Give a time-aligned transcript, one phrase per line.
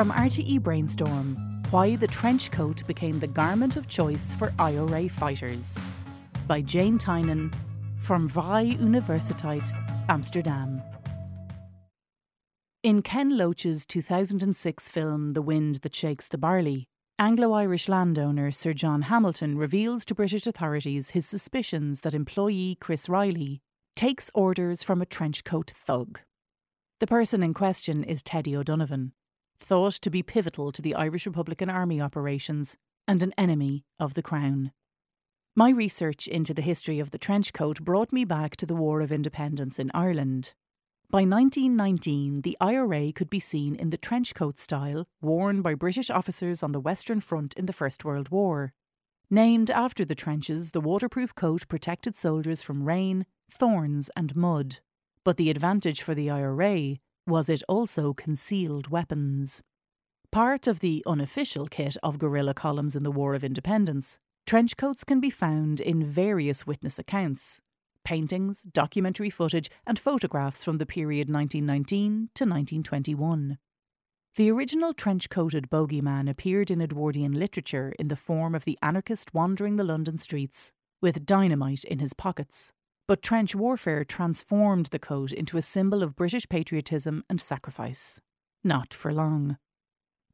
[0.00, 1.36] From RTE Brainstorm
[1.68, 5.78] Why the Trench Coat Became the Garment of Choice for IRA Fighters
[6.46, 7.52] by Jane Tynan
[7.98, 9.70] from Vrije Universiteit,
[10.08, 10.80] Amsterdam.
[12.82, 16.86] In Ken Loach's 2006 film The Wind That Shakes the Barley,
[17.18, 23.10] Anglo Irish landowner Sir John Hamilton reveals to British authorities his suspicions that employee Chris
[23.10, 23.60] Reilly
[23.96, 26.20] takes orders from a trenchcoat thug.
[27.00, 29.12] The person in question is Teddy O'Donovan,
[29.60, 34.22] thought to be pivotal to the Irish Republican Army operations and an enemy of the
[34.22, 34.72] Crown.
[35.56, 39.00] My research into the history of the trench coat brought me back to the War
[39.00, 40.54] of Independence in Ireland.
[41.10, 46.08] By 1919, the IRA could be seen in the trench coat style worn by British
[46.08, 48.72] officers on the Western Front in the First World War.
[49.28, 54.78] Named after the trenches, the waterproof coat protected soldiers from rain, thorns, and mud.
[55.24, 56.98] But the advantage for the IRA
[57.30, 59.62] was it also concealed weapons.
[60.30, 65.04] Part of the unofficial kit of guerrilla columns in the War of Independence, trench coats
[65.04, 67.60] can be found in various witness accounts
[68.04, 73.58] paintings, documentary footage, and photographs from the period 1919 to 1921.
[74.36, 79.34] The original trench coated bogeyman appeared in Edwardian literature in the form of the anarchist
[79.34, 82.72] wandering the London streets with dynamite in his pockets.
[83.10, 88.20] But trench warfare transformed the coat into a symbol of British patriotism and sacrifice.
[88.62, 89.56] Not for long.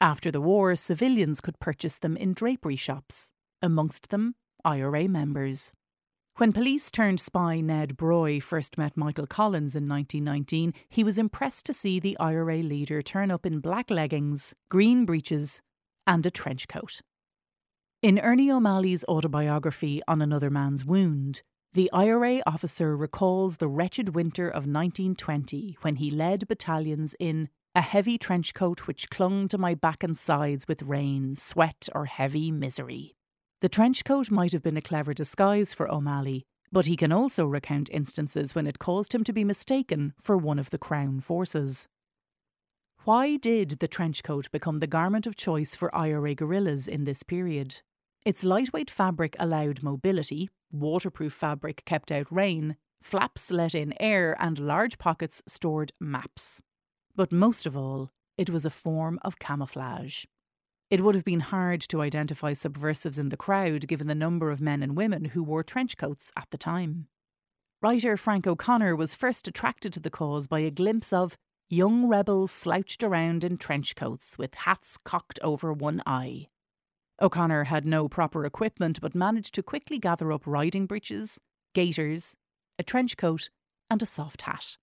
[0.00, 5.72] After the war, civilians could purchase them in drapery shops, amongst them IRA members.
[6.36, 11.66] When police turned spy Ned Broy first met Michael Collins in 1919, he was impressed
[11.66, 15.60] to see the IRA leader turn up in black leggings, green breeches,
[16.06, 17.00] and a trench coat.
[18.00, 24.48] In Ernie O'Malley's autobiography On Another Man's Wound, the IRA officer recalls the wretched winter
[24.48, 29.74] of 1920 when he led battalions in a heavy trench coat which clung to my
[29.74, 33.14] back and sides with rain, sweat, or heavy misery.
[33.60, 36.42] The trench coat might have been a clever disguise for O'Malley,
[36.72, 40.58] but he can also recount instances when it caused him to be mistaken for one
[40.58, 41.86] of the Crown forces.
[43.04, 47.22] Why did the trench coat become the garment of choice for IRA guerrillas in this
[47.22, 47.76] period?
[48.26, 54.58] Its lightweight fabric allowed mobility, waterproof fabric kept out rain, flaps let in air, and
[54.58, 56.60] large pockets stored maps.
[57.14, 60.24] But most of all, it was a form of camouflage.
[60.90, 64.60] It would have been hard to identify subversives in the crowd given the number of
[64.60, 67.06] men and women who wore trench coats at the time.
[67.80, 71.36] Writer Frank O'Connor was first attracted to the cause by a glimpse of
[71.68, 76.48] young rebels slouched around in trench coats with hats cocked over one eye.
[77.22, 81.38] O'Connor had no proper equipment but managed to quickly gather up riding breeches,
[81.74, 82.34] gaiters,
[82.78, 83.50] a trench coat,
[83.90, 84.76] and a soft hat.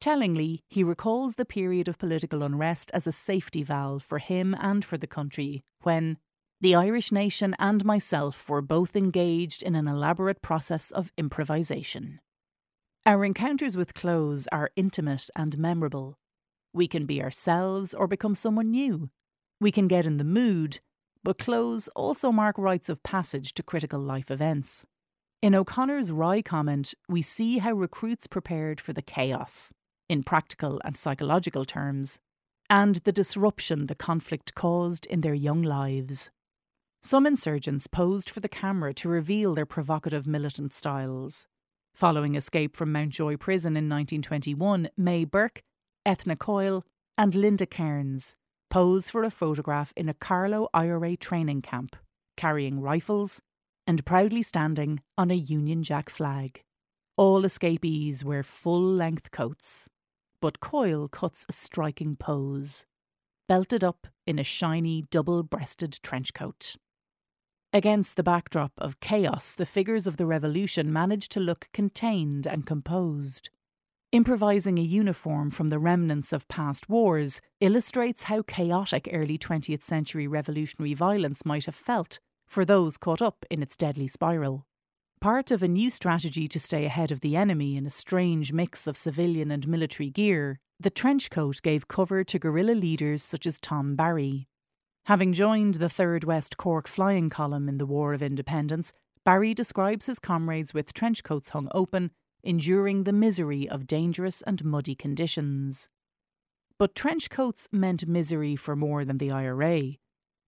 [0.00, 4.84] Tellingly, he recalls the period of political unrest as a safety valve for him and
[4.84, 6.18] for the country, when
[6.60, 12.20] the Irish nation and myself were both engaged in an elaborate process of improvisation.
[13.06, 16.18] Our encounters with clothes are intimate and memorable.
[16.72, 19.10] We can be ourselves or become someone new.
[19.60, 20.80] We can get in the mood
[21.24, 24.86] but clothes also mark rites of passage to critical life events.
[25.40, 29.72] In O'Connor's wry comment, we see how recruits prepared for the chaos,
[30.08, 32.18] in practical and psychological terms,
[32.68, 36.30] and the disruption the conflict caused in their young lives.
[37.02, 41.46] Some insurgents posed for the camera to reveal their provocative militant styles.
[41.94, 45.62] Following escape from Mountjoy Prison in 1921, May Burke,
[46.06, 46.84] Eithne Coyle,
[47.16, 48.36] and Linda Kearns
[48.70, 51.96] pose for a photograph in a Carlow IRA training camp,
[52.36, 53.40] carrying rifles
[53.86, 56.62] and proudly standing on a Union Jack flag.
[57.16, 59.88] All escapees wear full length coats,
[60.40, 62.86] but Coyle cuts a striking pose,
[63.48, 66.76] belted up in a shiny double breasted trench coat.
[67.72, 72.64] Against the backdrop of chaos, the figures of the revolution manage to look contained and
[72.64, 73.50] composed.
[74.10, 80.26] Improvising a uniform from the remnants of past wars illustrates how chaotic early 20th century
[80.26, 82.18] revolutionary violence might have felt
[82.48, 84.64] for those caught up in its deadly spiral.
[85.20, 88.86] Part of a new strategy to stay ahead of the enemy in a strange mix
[88.86, 93.60] of civilian and military gear, the trench coat gave cover to guerrilla leaders such as
[93.60, 94.48] Tom Barry.
[95.04, 98.94] Having joined the 3rd West Cork Flying Column in the War of Independence,
[99.26, 102.10] Barry describes his comrades with trench coats hung open
[102.42, 105.88] enduring the misery of dangerous and muddy conditions.
[106.78, 109.94] But trench coats meant misery for more than the IRA,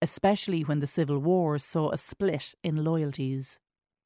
[0.00, 3.58] especially when the Civil War saw a split in loyalties.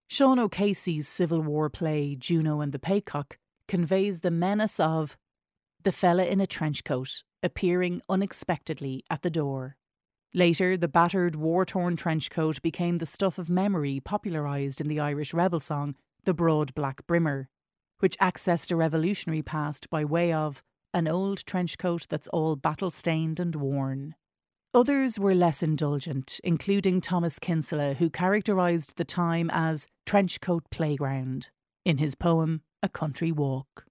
[0.08, 3.36] Sean O'Casey's Civil War play Juno and the Paycock
[3.69, 5.16] conveys the menace of
[5.84, 9.76] the fella in a trench coat appearing unexpectedly at the door.
[10.34, 15.00] Later, the battered, war torn trench coat became the stuff of memory popularised in the
[15.00, 17.48] Irish rebel song, The Broad Black Brimmer,
[17.98, 20.62] which accessed a revolutionary past by way of
[20.94, 24.14] an old trench coat that's all battle stained and worn.
[24.74, 31.48] Others were less indulgent, including Thomas Kinsella, who characterised the time as trenchcoat playground
[31.84, 33.86] in his poem A Country Walk.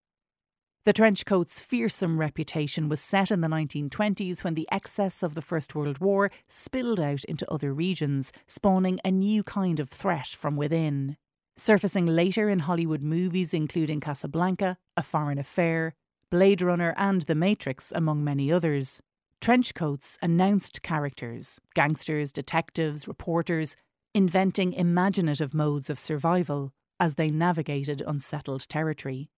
[0.86, 5.75] The trenchcoat's fearsome reputation was set in the 1920s when the excess of the First
[5.75, 11.18] World War spilled out into other regions, spawning a new kind of threat from within.
[11.59, 15.95] Surfacing later in Hollywood movies including Casablanca, A Foreign Affair,
[16.30, 19.01] Blade Runner, and The Matrix, among many others.
[19.42, 23.75] Trenchcoats announced characters, gangsters, detectives, reporters,
[24.13, 29.30] inventing imaginative modes of survival as they navigated unsettled territory.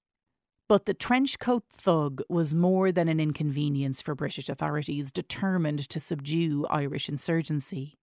[0.68, 6.66] But the trenchcoat thug was more than an inconvenience for British authorities determined to subdue
[6.70, 7.99] Irish insurgency.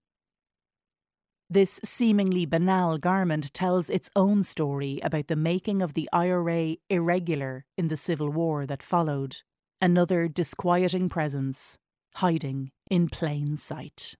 [1.48, 7.64] This seemingly banal garment tells its own story about the making of the IRA irregular
[7.78, 9.37] in the civil war that followed.
[9.81, 11.78] Another disquieting presence,
[12.14, 14.16] hiding in plain sight.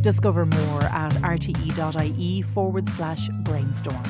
[0.00, 4.02] Discover more at rte.ie forward slash brainstorm.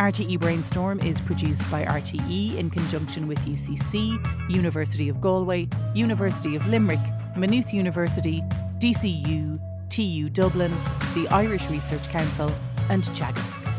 [0.00, 4.18] RTE Brainstorm is produced by RTE in conjunction with UCC,
[4.50, 6.98] University of Galway, University of Limerick,
[7.36, 8.42] Maynooth University,
[8.82, 10.72] DCU, TU Dublin,
[11.14, 12.50] the Irish Research Council,
[12.90, 13.71] and Teagasc.